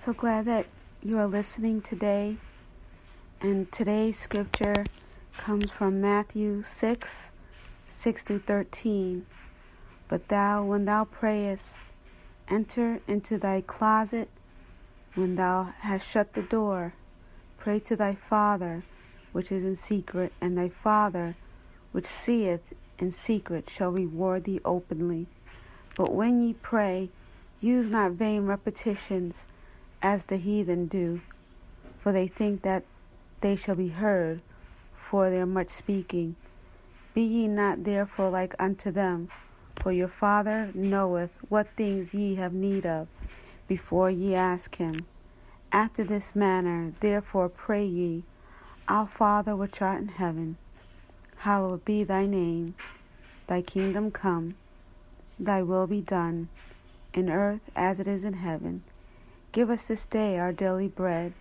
So 0.00 0.14
glad 0.14 0.46
that 0.46 0.64
you 1.02 1.18
are 1.18 1.26
listening 1.26 1.82
today. 1.82 2.38
And 3.42 3.70
today's 3.70 4.18
scripture 4.18 4.82
comes 5.36 5.70
from 5.70 6.00
Matthew 6.00 6.62
6 6.62 7.30
6 7.86 8.22
through 8.22 8.38
13. 8.38 9.26
But 10.08 10.28
thou, 10.28 10.64
when 10.64 10.86
thou 10.86 11.04
prayest, 11.04 11.76
enter 12.48 13.00
into 13.06 13.36
thy 13.36 13.60
closet. 13.60 14.30
When 15.16 15.34
thou 15.34 15.74
hast 15.80 16.08
shut 16.08 16.32
the 16.32 16.44
door, 16.44 16.94
pray 17.58 17.78
to 17.80 17.94
thy 17.94 18.14
Father 18.14 18.84
which 19.32 19.52
is 19.52 19.64
in 19.66 19.76
secret, 19.76 20.32
and 20.40 20.56
thy 20.56 20.70
Father 20.70 21.36
which 21.92 22.06
seeth 22.06 22.72
in 22.98 23.12
secret 23.12 23.68
shall 23.68 23.90
reward 23.90 24.44
thee 24.44 24.62
openly. 24.64 25.26
But 25.94 26.14
when 26.14 26.42
ye 26.42 26.54
pray, 26.54 27.10
use 27.60 27.90
not 27.90 28.12
vain 28.12 28.46
repetitions 28.46 29.44
as 30.02 30.24
the 30.24 30.36
heathen 30.36 30.86
do, 30.86 31.20
for 31.98 32.12
they 32.12 32.26
think 32.26 32.62
that 32.62 32.84
they 33.40 33.56
shall 33.56 33.74
be 33.74 33.88
heard 33.88 34.40
for 34.94 35.30
their 35.30 35.46
much 35.46 35.68
speaking. 35.68 36.36
Be 37.14 37.22
ye 37.22 37.48
not 37.48 37.84
therefore 37.84 38.30
like 38.30 38.54
unto 38.58 38.90
them, 38.90 39.28
for 39.76 39.92
your 39.92 40.08
Father 40.08 40.70
knoweth 40.74 41.30
what 41.48 41.68
things 41.76 42.14
ye 42.14 42.36
have 42.36 42.52
need 42.52 42.86
of, 42.86 43.08
before 43.66 44.10
ye 44.10 44.34
ask 44.34 44.76
him. 44.76 45.06
After 45.72 46.04
this 46.04 46.34
manner, 46.36 46.92
therefore 47.00 47.48
pray 47.48 47.84
ye, 47.84 48.24
Our 48.88 49.06
Father 49.06 49.56
which 49.56 49.80
art 49.80 50.00
in 50.00 50.08
heaven, 50.08 50.56
hallowed 51.38 51.84
be 51.84 52.04
thy 52.04 52.26
name, 52.26 52.74
thy 53.46 53.62
kingdom 53.62 54.10
come, 54.10 54.54
thy 55.38 55.62
will 55.62 55.86
be 55.86 56.00
done, 56.00 56.48
in 57.14 57.30
earth 57.30 57.60
as 57.74 58.00
it 58.00 58.06
is 58.06 58.24
in 58.24 58.34
heaven. 58.34 58.82
Give 59.52 59.68
us 59.68 59.82
this 59.82 60.04
day 60.04 60.38
our 60.38 60.52
daily 60.52 60.86
bread, 60.86 61.32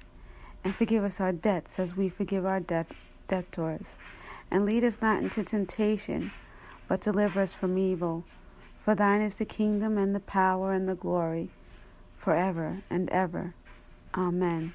and 0.64 0.74
forgive 0.74 1.04
us 1.04 1.22
our 1.22 1.32
debts 1.32 1.78
as 1.78 1.96
we 1.96 2.10
forgive 2.10 2.44
our 2.44 2.60
debt, 2.60 2.88
debtors. 3.28 3.98
And 4.50 4.66
lead 4.66 4.84
us 4.84 4.98
not 5.00 5.22
into 5.22 5.44
temptation, 5.44 6.32
but 6.88 7.02
deliver 7.02 7.40
us 7.40 7.54
from 7.54 7.78
evil. 7.78 8.24
For 8.84 8.96
thine 8.96 9.22
is 9.22 9.36
the 9.36 9.46
kingdom, 9.46 9.96
and 9.96 10.16
the 10.16 10.20
power, 10.20 10.74
and 10.74 10.90
the 10.90 10.96
glory, 10.96 11.52
forever 12.18 12.82
and 12.90 13.10
ever. 13.12 13.54
Amen. 14.16 14.74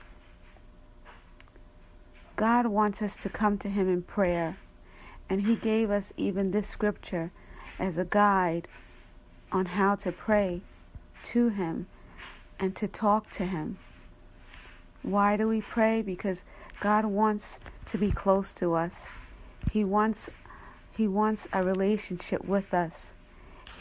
God 2.37 2.67
wants 2.67 3.03
us 3.03 3.17
to 3.17 3.29
come 3.29 3.59
to 3.59 3.69
Him 3.69 3.89
in 3.89 4.03
prayer, 4.03 4.59
and 5.29 5.43
He 5.43 5.57
gave 5.57 5.91
us 5.91 6.13
even 6.17 6.53
this 6.53 6.69
scripture 6.69 7.33
as 7.81 7.99
a 7.99 8.05
guide 8.05 8.69
on 9.51 9.67
how 9.67 9.97
to 9.97 10.13
pray 10.13 10.61
to 11.25 11.49
Him 11.49 11.89
and 12.59 12.75
to 12.77 12.89
talk 12.89 13.31
to 13.33 13.47
Him. 13.47 13.79
Why 15.03 15.37
do 15.37 15.49
we 15.49 15.61
pray? 15.61 16.01
Because 16.01 16.45
God 16.81 17.05
wants 17.05 17.59
to 17.87 17.99
be 17.99 18.11
close 18.11 18.53
to 18.55 18.75
us. 18.75 19.09
He 19.71 19.85
wants 19.85 20.31
he 20.97 21.09
wants 21.09 21.49
a 21.53 21.63
relationship 21.63 22.45
with 22.45 22.73
us. 22.73 23.15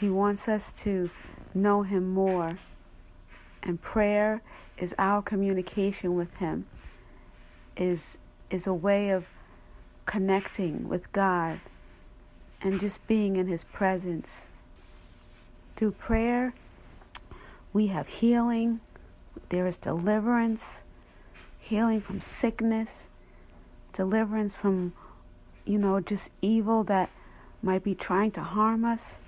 He 0.00 0.10
wants 0.10 0.48
us 0.48 0.72
to 0.82 1.10
know 1.54 1.82
him 1.82 2.12
more. 2.12 2.58
And 3.62 3.80
prayer 3.80 4.42
is 4.76 4.94
our 4.98 5.22
communication 5.22 6.16
with 6.16 6.34
him. 6.36 6.66
Is 7.76 8.18
is 8.50 8.66
a 8.66 8.74
way 8.74 9.10
of 9.10 9.26
connecting 10.06 10.88
with 10.88 11.10
God 11.12 11.60
and 12.60 12.80
just 12.80 13.06
being 13.06 13.36
in 13.36 13.46
his 13.46 13.64
presence. 13.64 14.48
Through 15.76 15.92
prayer, 15.92 16.54
we 17.74 17.88
have 17.88 18.06
healing, 18.06 18.80
there 19.48 19.66
is 19.66 19.76
deliverance, 19.76 20.84
healing 21.58 22.00
from 22.00 22.20
sickness, 22.20 23.08
deliverance 23.92 24.54
from, 24.54 24.92
you 25.64 25.76
know, 25.76 26.00
just 26.00 26.30
evil 26.40 26.84
that 26.84 27.10
might 27.62 27.82
be 27.82 27.94
trying 27.94 28.30
to 28.30 28.40
harm 28.40 28.84
us. 28.84 29.18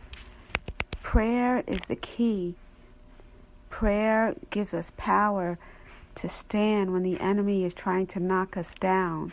Prayer 1.02 1.64
is 1.66 1.80
the 1.80 1.96
key. 1.96 2.54
Prayer 3.68 4.36
gives 4.50 4.72
us 4.72 4.92
power 4.96 5.58
to 6.14 6.28
stand 6.28 6.92
when 6.92 7.02
the 7.02 7.18
enemy 7.18 7.64
is 7.64 7.74
trying 7.74 8.06
to 8.06 8.20
knock 8.20 8.56
us 8.56 8.74
down. 8.76 9.32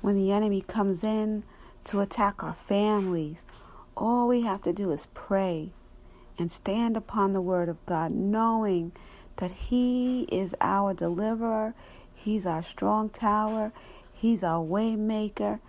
When 0.00 0.14
the 0.14 0.30
enemy 0.30 0.60
comes 0.60 1.02
in 1.02 1.42
to 1.86 2.00
attack 2.00 2.44
our 2.44 2.54
families, 2.54 3.44
all 3.96 4.28
we 4.28 4.42
have 4.42 4.62
to 4.62 4.72
do 4.72 4.92
is 4.92 5.08
pray 5.12 5.72
and 6.38 6.52
stand 6.52 6.96
upon 6.96 7.32
the 7.32 7.40
word 7.40 7.68
of 7.68 7.84
God, 7.86 8.12
knowing 8.12 8.92
that 9.36 9.50
He 9.50 10.22
is 10.32 10.54
our 10.60 10.94
deliverer, 10.94 11.74
He's 12.14 12.46
our 12.46 12.62
strong 12.62 13.08
tower, 13.08 13.72
He's 14.12 14.42
our 14.42 14.64
waymaker. 14.64 15.60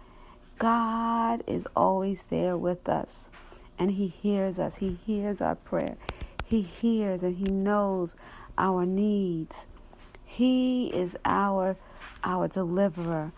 God 0.57 1.43
is 1.45 1.67
always 1.75 2.23
there 2.27 2.57
with 2.57 2.89
us, 2.89 3.29
and 3.77 3.91
He 3.91 4.07
hears 4.07 4.57
us. 4.57 4.77
He 4.77 4.99
hears 5.05 5.41
our 5.41 5.55
prayer. 5.55 5.97
He 6.47 6.61
hears 6.61 7.23
and 7.23 7.37
He 7.37 7.51
knows 7.51 8.15
our 8.57 8.85
needs. 8.85 9.67
He 10.23 10.87
is 10.87 11.17
our 11.25 11.75
our 12.23 12.47
deliverer, 12.47 13.31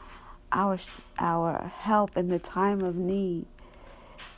our 0.51 0.77
our 1.17 1.71
help 1.79 2.15
in 2.15 2.29
the 2.29 2.39
time 2.39 2.81
of 2.81 2.95
need. 2.95 3.45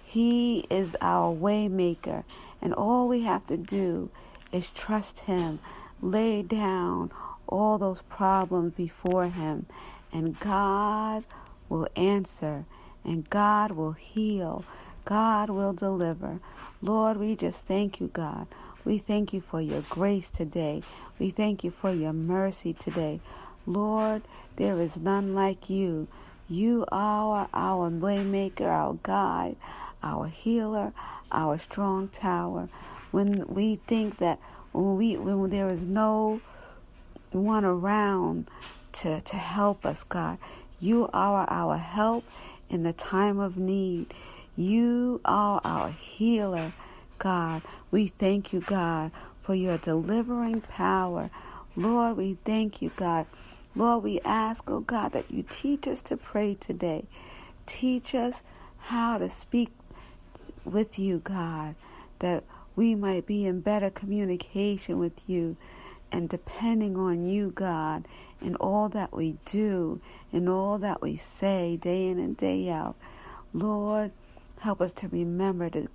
He 0.03 0.66
is 0.69 0.96
our 1.01 1.34
waymaker, 1.34 2.24
and 2.61 2.73
all 2.73 3.07
we 3.07 3.23
have 3.23 3.45
to 3.47 3.57
do 3.57 4.09
is 4.51 4.69
trust 4.69 5.22
him, 5.22 5.59
lay 6.01 6.41
down 6.41 7.11
all 7.47 7.77
those 7.77 8.01
problems 8.03 8.73
before 8.73 9.27
him, 9.27 9.66
and 10.11 10.39
God 10.39 11.25
will 11.69 11.88
answer, 11.95 12.66
and 13.03 13.29
God 13.29 13.71
will 13.71 13.94
heal, 13.94 14.63
God 15.05 15.50
will 15.50 15.73
deliver. 15.73 16.39
Lord, 16.81 17.17
we 17.17 17.35
just 17.35 17.66
thank 17.66 18.00
you, 18.00 18.07
God. 18.07 18.47
We 18.83 18.97
thank 18.97 19.33
you 19.33 19.41
for 19.41 19.62
your 19.62 19.81
grace 19.81 20.30
today. 20.30 20.81
We 21.19 21.30
thank 21.30 21.63
you 21.63 21.71
for 21.71 21.91
your 21.94 22.13
mercy 22.13 22.74
today. 22.74 23.19
Lord, 23.65 24.24
there 24.56 24.80
is 24.80 24.97
none 24.97 25.36
like 25.36 25.69
you. 25.69 26.07
You 26.50 26.86
are 26.91 27.47
our 27.53 27.89
waymaker, 27.89 28.68
our 28.68 28.97
guide, 29.03 29.56
our 30.03 30.27
healer, 30.27 30.94
our 31.31 31.57
strong 31.57 32.09
tower. 32.09 32.69
When 33.12 33.45
we 33.48 33.77
think 33.88 34.18
that 34.19 34.39
when 34.71 34.98
we 34.98 35.18
when 35.18 35.50
there 35.50 35.69
is 35.69 35.83
no 35.83 36.42
one 37.31 37.65
around 37.65 38.50
to, 38.94 39.21
to 39.21 39.36
help 39.36 39.86
us, 39.86 40.03
God, 40.03 40.38
you 40.80 41.09
are 41.13 41.50
our 41.50 41.77
help 41.77 42.25
in 42.69 42.83
the 42.83 42.94
time 42.94 43.39
of 43.39 43.57
need. 43.57 44.13
You 44.56 45.21
are 45.25 45.62
our 45.63 45.92
healer, 45.92 46.74
God. 47.18 47.62
We 47.89 48.07
thank 48.07 48.53
you, 48.53 48.62
God, 48.62 49.12
for 49.42 49.56
your 49.56 49.77
delivering 49.77 50.62
power. 50.62 51.30
Lord, 51.75 52.18
we 52.18 52.38
thank 52.44 52.81
you, 52.81 52.92
God. 52.95 53.25
Lord, 53.75 54.03
we 54.03 54.19
ask, 54.21 54.69
oh 54.69 54.81
God, 54.81 55.13
that 55.13 55.31
you 55.31 55.44
teach 55.50 55.88
us 55.88 56.01
to 56.01 56.18
pray 56.18 56.56
today. 56.56 57.06
Teach 57.65 58.13
us 58.13 58.44
how 58.80 59.18
to 59.18 59.30
speak 59.30 59.69
with 60.66 61.00
you, 61.00 61.19
God, 61.19 61.75
that 62.19 62.44
we 62.75 62.96
might 62.96 63.25
be 63.25 63.46
in 63.46 63.62
better 63.62 63.90
communication 63.90 65.00
with 65.00 65.28
you 65.28 65.58
and 66.12 66.28
depending 66.28 66.98
on 66.98 67.25
you, 67.25 67.52
God, 67.52 68.06
in 68.42 68.56
all 68.56 68.90
that 68.90 69.13
we 69.13 69.38
do, 69.46 70.02
in 70.31 70.48
all 70.48 70.78
that 70.80 71.02
we 71.02 71.16
say, 71.16 71.78
day 71.78 72.08
in 72.08 72.19
and 72.19 72.36
day 72.36 72.69
out. 72.69 72.96
Lord, 73.54 74.12
help 74.60 74.81
us 74.81 74.92
to 74.94 75.08
remember 75.08 75.69
to 75.69 75.88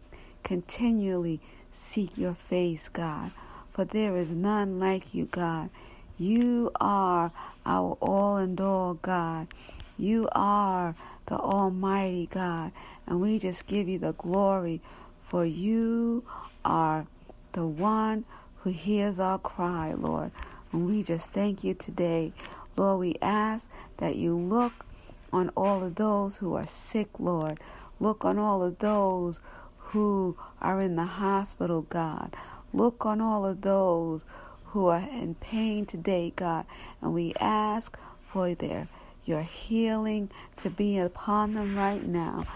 continually 0.43 1.41
seek 1.73 2.17
your 2.17 2.35
face, 2.35 2.89
God, 2.89 3.33
for 3.73 3.85
there 3.85 4.17
is 4.17 4.31
none 4.31 4.79
like 4.81 5.13
you, 5.13 5.27
God. 5.27 5.71
You 6.19 6.71
are 6.81 7.31
our 7.67 7.99
all 8.01 8.37
and 8.39 8.59
all, 8.59 8.95
God. 8.95 9.49
You 9.99 10.29
are 10.33 10.95
the 11.27 11.37
Almighty 11.37 12.29
God, 12.31 12.73
and 13.07 13.21
we 13.21 13.39
just 13.39 13.67
give 13.67 13.89
you 13.89 13.99
the 13.99 14.13
glory, 14.13 14.81
for 15.29 15.45
you 15.45 16.25
are 16.65 17.07
the 17.53 17.67
one 17.67 18.25
who 18.59 18.71
hears 18.71 19.19
our 19.19 19.39
cry, 19.39 19.95
Lord. 19.95 20.33
And 20.73 20.87
we 20.87 21.03
just 21.03 21.29
thank 21.29 21.65
you 21.65 21.75
today. 21.75 22.33
Lord, 22.77 23.01
we 23.01 23.17
ask 23.23 23.69
that 23.97 24.17
you 24.17 24.37
look 24.37 24.85
on 25.33 25.51
all 25.57 25.83
of 25.83 25.95
those 25.95 26.37
who 26.37 26.55
are 26.55 26.67
sick, 26.67 27.19
Lord. 27.19 27.59
Look 27.99 28.25
on 28.25 28.39
all 28.39 28.63
of 28.63 28.79
those 28.79 29.41
who 29.79 30.37
are 30.61 30.81
in 30.83 30.97
the 30.97 31.05
hospital, 31.05 31.83
God. 31.83 32.35
Look 32.73 33.07
on 33.07 33.21
all 33.21 33.47
of 33.47 33.63
those 33.63 34.27
who 34.67 34.87
are 34.89 35.09
in 35.11 35.37
pain 35.37 35.87
today, 35.87 36.33
God. 36.37 36.67
And 37.01 37.15
we 37.15 37.33
ask 37.41 37.97
for 38.31 38.55
their 38.55 38.89
your 39.27 39.43
healing 39.43 40.31
to 40.59 40.71
be 40.71 40.99
upon 40.99 41.55
them 41.55 41.77
right 41.77 42.07
now. 42.07 42.47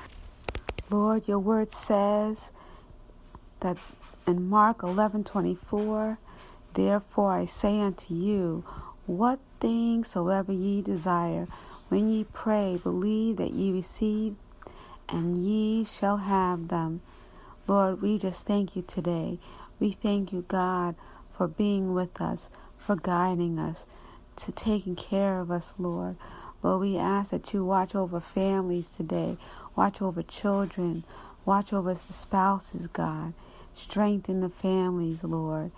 Lord, 0.91 1.29
your 1.29 1.39
word 1.39 1.73
says 1.75 2.51
that 3.61 3.77
in 4.27 4.49
Mark 4.49 4.79
11:24, 4.79 6.19
therefore 6.75 7.33
I 7.33 7.47
say 7.47 7.81
unto 7.81 8.15
you, 8.15 8.65
what 9.07 9.39
things 9.61 10.09
soever 10.09 10.53
ye 10.53 10.83
desire, 10.83 11.47
when 11.89 12.09
ye 12.09 12.25
pray, 12.25 12.79
believe 12.83 13.37
that 13.37 13.53
ye 13.53 13.73
receive, 13.73 14.37
and 15.09 15.39
ye 15.39 15.85
shall 15.85 16.19
have 16.19 16.69
them. 16.69 17.01
Lord, 17.67 18.01
we 18.03 18.19
just 18.19 18.43
thank 18.43 18.77
you 18.77 18.83
today. 18.83 19.39
We 19.79 19.93
thank 19.93 20.33
you, 20.33 20.45
God, 20.47 20.95
for 21.37 21.49
being 21.49 21.95
with 21.95 22.21
us, 22.21 22.51
for 22.79 22.97
guiding 22.97 23.59
us, 23.59 23.85
to 24.37 24.53
taking 24.53 24.97
care 24.97 25.41
of 25.41 25.51
us, 25.51 25.75
Lord. 25.79 26.17
Lord, 26.63 26.81
we 26.81 26.99
ask 26.99 27.31
that 27.31 27.53
you 27.55 27.65
watch 27.65 27.95
over 27.95 28.21
families 28.21 28.89
today, 28.95 29.39
watch 29.77 30.03
over 30.03 30.23
children, 30.23 31.05
watch 31.45 31.73
over 31.73 31.95
the 31.95 32.13
spouses, 32.13 32.87
God. 32.87 33.33
Strengthen 33.75 34.41
the 34.41 34.51
families, 34.51 35.25
Lord. 35.25 35.71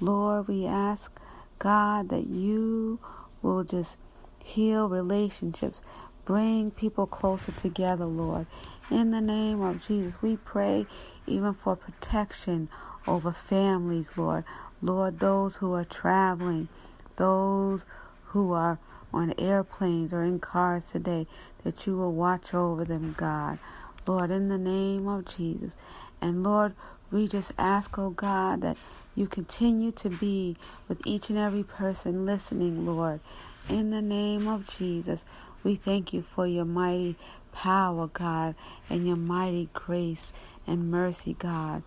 Lord, 0.00 0.48
we 0.48 0.66
ask, 0.66 1.12
God, 1.58 2.08
that 2.08 2.26
you 2.26 2.98
will 3.42 3.62
just 3.62 3.96
heal 4.42 4.88
relationships, 4.88 5.82
bring 6.24 6.70
people 6.72 7.06
closer 7.06 7.52
together, 7.52 8.06
Lord. 8.06 8.46
In 8.90 9.12
the 9.12 9.20
name 9.20 9.62
of 9.62 9.86
Jesus, 9.86 10.20
we 10.20 10.36
pray 10.36 10.86
even 11.26 11.54
for 11.54 11.76
protection 11.76 12.68
over 13.06 13.32
families, 13.32 14.10
Lord. 14.16 14.44
Lord, 14.82 15.20
those 15.20 15.56
who 15.56 15.72
are 15.74 15.84
traveling, 15.84 16.68
those 17.16 17.84
who 18.26 18.52
are 18.52 18.78
on 19.14 19.34
airplanes 19.38 20.12
or 20.12 20.22
in 20.22 20.40
cars 20.40 20.84
today, 20.90 21.26
that 21.64 21.86
you 21.86 21.96
will 21.96 22.12
watch 22.12 22.52
over 22.52 22.84
them, 22.84 23.14
God. 23.16 23.58
Lord, 24.06 24.30
in 24.30 24.48
the 24.48 24.58
name 24.58 25.08
of 25.08 25.24
Jesus. 25.24 25.72
And 26.20 26.42
Lord, 26.42 26.74
we 27.10 27.28
just 27.28 27.52
ask, 27.58 27.96
oh 27.98 28.10
God, 28.10 28.62
that 28.62 28.76
you 29.14 29.26
continue 29.26 29.92
to 29.92 30.10
be 30.10 30.56
with 30.88 31.06
each 31.06 31.30
and 31.30 31.38
every 31.38 31.62
person 31.62 32.26
listening, 32.26 32.84
Lord. 32.84 33.20
In 33.68 33.90
the 33.90 34.02
name 34.02 34.48
of 34.48 34.66
Jesus, 34.76 35.24
we 35.62 35.76
thank 35.76 36.12
you 36.12 36.22
for 36.22 36.46
your 36.46 36.64
mighty 36.64 37.16
power, 37.52 38.08
God, 38.08 38.54
and 38.90 39.06
your 39.06 39.16
mighty 39.16 39.70
grace 39.72 40.32
and 40.66 40.90
mercy, 40.90 41.36
God. 41.38 41.82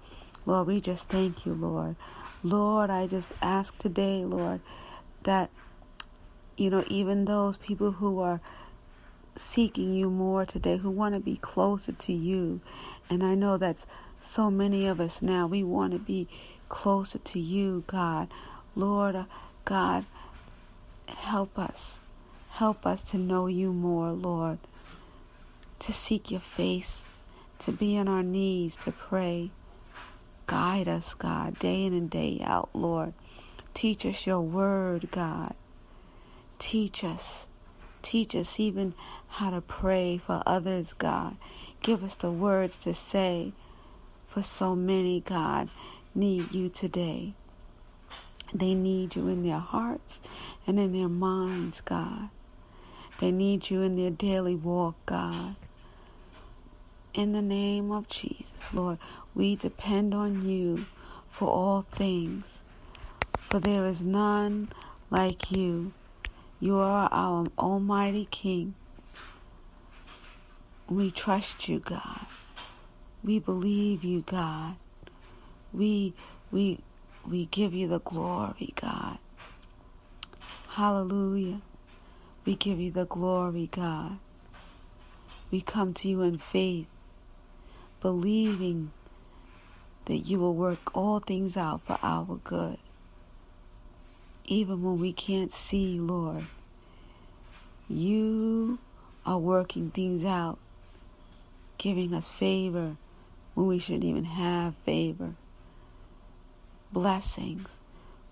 Lord, 0.46 0.68
we 0.68 0.82
just 0.82 1.10
thank 1.10 1.46
you, 1.46 1.54
Lord. 1.54 1.96
Lord, 2.42 2.90
I 2.90 3.08
just 3.08 3.32
ask 3.42 3.78
today, 3.78 4.24
Lord, 4.24 4.62
that, 5.24 5.50
you 6.58 6.70
know, 6.70 6.84
even 6.88 7.26
those 7.26 7.56
people 7.58 7.92
who 7.92 8.20
are 8.20 8.42
seeking 9.36 9.94
you 9.94 10.10
more 10.10 10.46
today, 10.46 10.78
who 10.78 10.90
want 10.90 11.14
to 11.14 11.20
be 11.20 11.38
closer 11.38 11.92
to 11.92 12.14
you, 12.14 12.60
and 13.10 13.24
I 13.24 13.36
know 13.36 13.58
that's 13.58 13.86
so 14.22 14.50
many 14.52 14.88
of 14.88 15.00
us 15.00 15.22
now, 15.22 15.48
we 15.48 15.64
want 15.64 15.94
to 15.94 16.00
be 16.00 16.28
closer 16.70 17.20
to 17.20 17.40
you, 17.40 17.84
God. 17.88 18.28
Lord, 18.76 19.16
uh, 19.16 19.26
God, 19.66 20.06
help 21.08 21.58
us. 21.58 22.00
Help 22.50 22.86
us 22.86 23.04
to 23.12 23.18
know 23.18 23.48
you 23.48 23.72
more, 23.72 24.12
Lord. 24.12 24.58
To 25.80 25.94
seek 25.94 26.32
your 26.32 26.42
face, 26.42 27.06
to 27.60 27.72
be 27.72 27.98
on 27.98 28.08
our 28.08 28.24
knees, 28.24 28.76
to 28.78 28.92
pray. 28.92 29.52
Guide 30.48 30.88
us, 30.88 31.14
God, 31.14 31.60
day 31.60 31.86
in 31.86 31.94
and 31.94 32.10
day 32.10 32.42
out, 32.44 32.70
Lord. 32.74 33.14
Teach 33.74 34.06
us 34.06 34.26
your 34.26 34.42
word, 34.42 35.10
God. 35.12 35.54
Teach 36.60 37.04
us. 37.04 37.48
Teach 38.02 38.36
us 38.36 38.60
even 38.60 38.94
how 39.28 39.50
to 39.50 39.62
pray 39.62 40.18
for 40.18 40.42
others, 40.46 40.94
God. 40.94 41.38
Give 41.82 42.04
us 42.04 42.16
the 42.16 42.32
words 42.32 42.78
to 42.80 42.94
say 42.94 43.54
for 44.28 44.42
so 44.42 44.76
many, 44.76 45.22
God, 45.22 45.70
need 46.16 46.52
you 46.52 46.70
today. 46.70 47.34
They 48.54 48.74
need 48.74 49.16
you 49.16 49.28
in 49.28 49.44
their 49.44 49.60
hearts 49.60 50.22
and 50.66 50.80
in 50.80 50.94
their 50.94 51.10
minds, 51.10 51.82
God. 51.82 52.30
They 53.20 53.32
need 53.32 53.70
you 53.70 53.82
in 53.82 53.96
their 53.96 54.12
daily 54.12 54.56
walk, 54.56 54.96
God. 55.06 55.56
In 57.14 57.34
the 57.34 57.42
name 57.42 57.92
of 57.92 58.08
Jesus, 58.08 58.52
Lord, 58.72 59.00
we 59.34 59.56
depend 59.56 60.14
on 60.14 60.48
you 60.48 60.86
for 61.32 61.48
all 61.50 61.86
things. 61.92 62.60
For 63.50 63.60
there 63.60 63.88
is 63.88 64.02
none 64.02 64.70
like 65.10 65.56
you. 65.56 65.94
You 66.60 66.78
are 66.78 67.08
our 67.12 67.46
Almighty 67.60 68.28
King. 68.32 68.74
We 70.90 71.12
trust 71.12 71.70
you, 71.70 71.80
God. 71.80 72.26
We 73.24 73.40
believe 73.40 74.04
you, 74.04 74.22
God. 74.26 74.76
We 75.72 76.16
we 76.52 76.80
we 77.28 77.46
give 77.48 77.74
you 77.74 77.88
the 77.88 78.00
glory, 78.00 78.74
God. 78.82 79.20
Hallelujah. 80.70 81.62
We 82.46 82.56
give 82.56 82.80
you 82.80 82.92
the 82.92 83.06
glory, 83.06 83.70
God. 83.72 84.18
We 85.52 85.62
come 85.62 85.94
to 85.96 86.08
you 86.10 86.24
in 86.24 86.40
faith, 86.40 86.88
believing 88.02 88.92
that 90.06 90.20
you 90.20 90.40
will 90.40 90.56
work 90.56 90.96
all 90.96 91.20
things 91.20 91.58
out 91.58 91.82
for 91.86 92.00
our 92.02 92.40
good. 92.44 92.80
Even 94.48 94.82
when 94.82 95.00
we 95.00 95.12
can't 95.12 95.54
see, 95.54 96.00
Lord, 96.00 96.46
you 97.90 98.80
are 99.26 99.38
working 99.38 99.92
things 99.92 100.24
out, 100.24 100.58
giving 101.78 102.14
us 102.14 102.30
favor 102.30 102.96
when 103.56 103.68
we 103.68 103.78
shouldn't 103.78 104.06
even 104.06 104.24
have 104.24 104.74
favor. 104.86 105.36
Blessings 106.94 107.68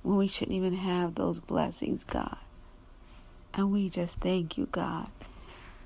when 0.03 0.17
we 0.17 0.27
shouldn't 0.27 0.55
even 0.55 0.75
have 0.75 1.15
those 1.15 1.39
blessings, 1.39 2.05
God. 2.05 2.37
And 3.53 3.71
we 3.73 3.89
just 3.89 4.13
thank 4.15 4.57
you, 4.57 4.67
God. 4.71 5.09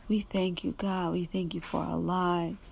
We 0.07 0.21
thank 0.21 0.63
you, 0.63 0.75
God. 0.77 1.13
We 1.13 1.25
thank 1.25 1.55
you 1.55 1.62
for 1.62 1.81
our 1.81 1.98
lives. 1.98 2.69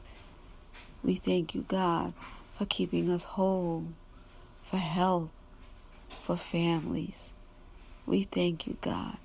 We 1.03 1.15
thank 1.15 1.55
you, 1.55 1.65
God, 1.67 2.13
for 2.57 2.65
keeping 2.65 3.09
us 3.09 3.23
whole, 3.23 3.85
for 4.69 4.77
health, 4.77 5.29
for 6.25 6.37
families. 6.37 7.15
We 8.07 8.23
thank 8.23 8.65
you, 8.65 8.77
God, 8.81 9.17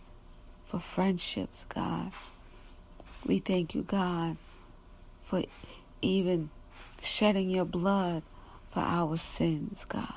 for 0.69 0.81
friendships, 0.81 1.65
God. 1.69 2.11
We 3.25 3.39
thank 3.39 3.77
you, 3.77 3.83
God, 3.83 4.37
for 5.25 5.45
even 6.03 6.51
shedding 7.01 7.49
your 7.49 7.65
blood 7.65 8.25
for 8.73 8.81
our 8.81 9.17
sins, 9.17 9.87
God. 9.89 10.13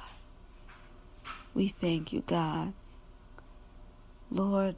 We 1.53 1.67
thank 1.79 2.11
you, 2.11 2.23
God. 2.25 2.73
Lord, 4.31 4.75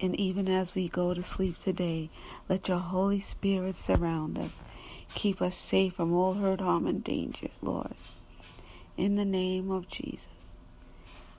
and 0.00 0.18
even 0.18 0.48
as 0.48 0.74
we 0.74 0.88
go 0.88 1.14
to 1.14 1.22
sleep 1.22 1.60
today, 1.60 2.10
let 2.48 2.66
your 2.66 2.78
Holy 2.78 3.20
Spirit 3.20 3.76
surround 3.76 4.36
us. 4.36 4.52
Keep 5.14 5.40
us 5.40 5.54
safe 5.56 5.94
from 5.94 6.12
all 6.12 6.34
hurt, 6.34 6.60
harm, 6.60 6.88
and 6.88 7.04
danger, 7.04 7.50
Lord. 7.62 7.94
In 8.96 9.14
the 9.14 9.24
name 9.24 9.70
of 9.70 9.88
Jesus. 9.88 10.41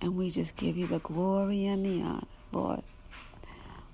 And 0.04 0.18
we 0.18 0.32
just 0.32 0.58
give 0.58 0.76
you 0.76 0.86
the 0.86 1.00
glory 1.00 1.66
and 1.66 1.86
the 1.86 2.02
honor, 2.02 2.28
Lord. 2.52 2.84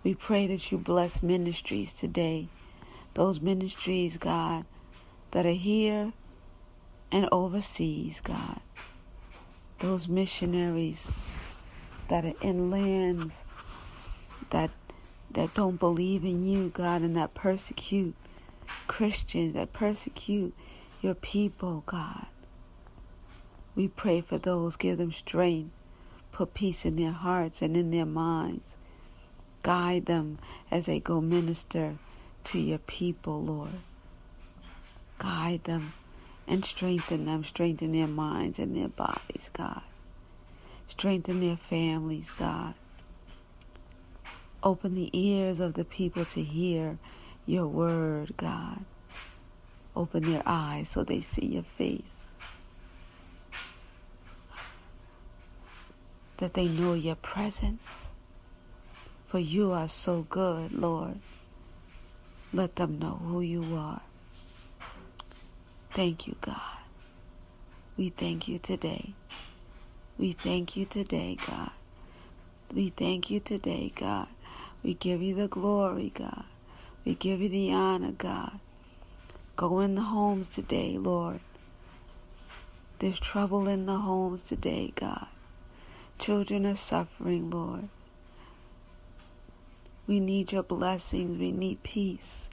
We 0.03 0.15
pray 0.15 0.47
that 0.47 0.71
you 0.71 0.79
bless 0.79 1.21
ministries 1.21 1.93
today. 1.93 2.47
Those 3.13 3.39
ministries, 3.39 4.17
God, 4.17 4.65
that 5.29 5.45
are 5.45 5.51
here 5.51 6.13
and 7.11 7.29
overseas, 7.31 8.21
God. 8.23 8.59
Those 9.77 10.07
missionaries 10.07 11.05
that 12.07 12.25
are 12.25 12.33
in 12.41 12.71
lands 12.71 13.45
that 14.49 14.71
that 15.29 15.53
don't 15.53 15.79
believe 15.79 16.23
in 16.23 16.43
you, 16.43 16.69
God, 16.69 17.03
and 17.03 17.15
that 17.17 17.35
persecute 17.35 18.15
Christians, 18.87 19.53
that 19.53 19.73
persecute 19.73 20.55
your 21.03 21.13
people, 21.13 21.83
God. 21.85 22.25
We 23.75 23.87
pray 23.87 24.21
for 24.21 24.39
those, 24.39 24.75
give 24.75 24.97
them 24.97 25.11
strength, 25.11 25.69
put 26.39 26.53
peace 26.53 26.85
in 26.85 26.95
their 26.95 27.11
hearts 27.11 27.61
and 27.61 27.75
in 27.75 27.91
their 27.91 28.05
minds. 28.05 28.63
Guide 29.61 30.05
them 30.05 30.39
as 30.71 30.85
they 30.85 30.97
go 30.97 31.19
minister 31.19 31.97
to 32.45 32.57
your 32.57 32.77
people, 32.77 33.43
Lord. 33.43 33.81
Guide 35.17 35.65
them 35.65 35.91
and 36.47 36.63
strengthen 36.63 37.25
them, 37.25 37.43
strengthen 37.43 37.91
their 37.91 38.07
minds 38.07 38.57
and 38.57 38.73
their 38.73 38.87
bodies, 38.87 39.49
God. 39.51 39.81
Strengthen 40.87 41.41
their 41.41 41.57
families, 41.57 42.27
God. 42.37 42.73
Open 44.63 44.95
the 44.95 45.09
ears 45.11 45.59
of 45.59 45.73
the 45.73 45.83
people 45.83 46.23
to 46.23 46.41
hear 46.41 46.97
your 47.45 47.67
word, 47.67 48.37
God. 48.37 48.85
Open 49.93 50.31
their 50.31 50.43
eyes 50.45 50.87
so 50.87 51.03
they 51.03 51.19
see 51.19 51.47
your 51.47 51.63
face. 51.63 52.18
That 56.39 56.53
they 56.53 56.67
know 56.67 56.93
your 56.93 57.15
presence. 57.15 58.09
For 59.27 59.39
you 59.39 59.71
are 59.71 59.87
so 59.87 60.25
good, 60.29 60.71
Lord. 60.71 61.19
Let 62.51 62.75
them 62.75 62.97
know 62.97 63.21
who 63.23 63.41
you 63.41 63.75
are. 63.75 64.01
Thank 65.91 66.27
you, 66.27 66.35
God. 66.41 66.79
We 67.95 68.09
thank 68.09 68.47
you 68.47 68.57
today. 68.57 69.13
We 70.17 70.33
thank 70.33 70.75
you 70.75 70.85
today, 70.85 71.37
God. 71.45 71.71
We 72.73 72.93
thank 72.95 73.29
you 73.29 73.39
today, 73.39 73.91
God. 73.95 74.27
We 74.83 74.93
give 74.93 75.21
you 75.21 75.35
the 75.35 75.47
glory, 75.47 76.11
God. 76.15 76.45
We 77.05 77.15
give 77.15 77.41
you 77.41 77.49
the 77.49 77.73
honor, 77.73 78.11
God. 78.11 78.59
Go 79.55 79.79
in 79.81 79.95
the 79.95 80.01
homes 80.01 80.49
today, 80.49 80.97
Lord. 80.97 81.41
There's 82.99 83.19
trouble 83.19 83.67
in 83.67 83.85
the 83.85 83.97
homes 83.97 84.43
today, 84.43 84.93
God. 84.95 85.27
Children 86.19 86.65
are 86.67 86.75
suffering, 86.75 87.49
Lord. 87.49 87.89
We 90.07 90.19
need 90.19 90.51
your 90.51 90.63
blessings. 90.63 91.39
We 91.39 91.51
need 91.51 91.83
peace 91.83 92.49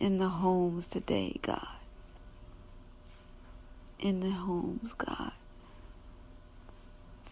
in 0.00 0.18
the 0.18 0.28
homes 0.28 0.86
today, 0.86 1.38
God. 1.42 1.66
In 3.98 4.20
the 4.20 4.30
homes, 4.30 4.94
God. 4.94 5.32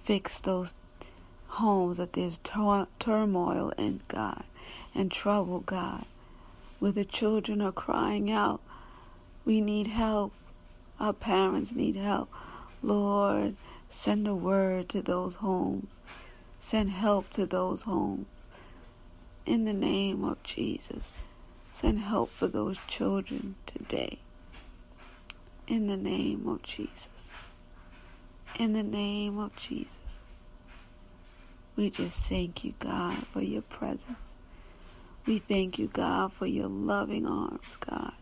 Fix 0.04 0.40
those 0.40 0.74
homes 1.48 1.96
that 1.98 2.12
there's 2.14 2.38
tur- 2.38 2.88
turmoil 2.98 3.70
in, 3.78 4.00
God, 4.08 4.44
and 4.94 5.10
trouble, 5.10 5.60
God, 5.60 6.04
where 6.80 6.92
the 6.92 7.04
children 7.04 7.60
are 7.62 7.72
crying 7.72 8.30
out, 8.30 8.60
We 9.44 9.60
need 9.62 9.88
help. 9.88 10.32
Our 11.00 11.14
parents 11.14 11.72
need 11.72 11.96
help. 11.96 12.30
Lord, 12.82 13.56
send 13.90 14.26
a 14.26 14.34
word 14.34 14.88
to 14.90 15.02
those 15.02 15.36
homes. 15.36 15.98
Send 16.60 16.90
help 16.90 17.30
to 17.30 17.46
those 17.46 17.82
homes. 17.82 18.26
In 19.46 19.64
the 19.64 19.72
name 19.72 20.24
of 20.24 20.42
Jesus, 20.42 21.10
send 21.72 22.00
help 22.00 22.30
for 22.30 22.46
those 22.46 22.76
children 22.86 23.54
today. 23.64 24.18
In 25.66 25.86
the 25.86 25.96
name 25.96 26.46
of 26.46 26.62
Jesus. 26.62 27.30
In 28.58 28.74
the 28.74 28.82
name 28.82 29.38
of 29.38 29.56
Jesus. 29.56 29.94
We 31.76 31.90
just 31.90 32.16
thank 32.16 32.64
you, 32.64 32.74
God, 32.78 33.26
for 33.32 33.40
your 33.40 33.62
presence. 33.62 34.18
We 35.24 35.38
thank 35.38 35.78
you, 35.78 35.86
God, 35.86 36.32
for 36.32 36.46
your 36.46 36.68
loving 36.68 37.26
arms, 37.26 37.76
God. 37.80 38.12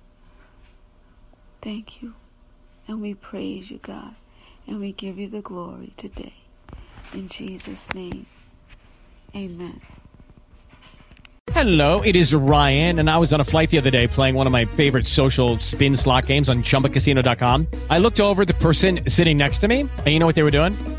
Thank 1.62 2.02
you. 2.02 2.14
And 2.86 3.00
we 3.00 3.14
praise 3.14 3.70
you, 3.70 3.78
God. 3.78 4.14
And 4.66 4.80
we 4.80 4.92
give 4.92 5.18
you 5.18 5.28
the 5.28 5.40
glory 5.40 5.92
today. 5.96 6.34
In 7.14 7.28
Jesus' 7.28 7.92
name, 7.94 8.26
amen. 9.34 9.80
Hello, 11.52 12.02
it 12.02 12.16
is 12.16 12.34
Ryan, 12.34 12.98
and 12.98 13.08
I 13.08 13.16
was 13.16 13.32
on 13.32 13.40
a 13.40 13.44
flight 13.44 13.70
the 13.70 13.78
other 13.78 13.90
day 13.90 14.06
playing 14.06 14.34
one 14.34 14.46
of 14.46 14.52
my 14.52 14.64
favorite 14.64 15.06
social 15.06 15.58
spin 15.60 15.96
slot 15.96 16.26
games 16.26 16.48
on 16.48 16.62
chumbacasino.com. 16.62 17.66
I 17.88 17.98
looked 17.98 18.20
over 18.20 18.44
the 18.44 18.54
person 18.54 19.08
sitting 19.08 19.38
next 19.38 19.60
to 19.60 19.68
me, 19.68 19.80
and 19.80 20.06
you 20.06 20.18
know 20.18 20.26
what 20.26 20.34
they 20.34 20.42
were 20.42 20.50
doing? 20.50 20.74